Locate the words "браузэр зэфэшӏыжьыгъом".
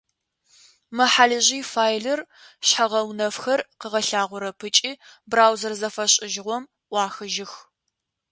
5.29-6.63